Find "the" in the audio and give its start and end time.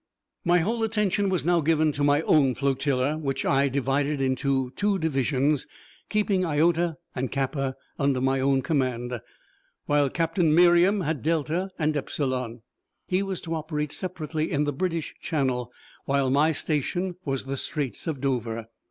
14.63-14.73, 17.45-17.55